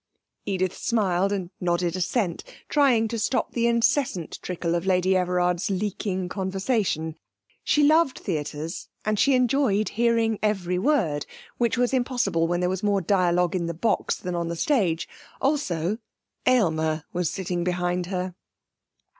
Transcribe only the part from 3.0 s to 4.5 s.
to stop the incessant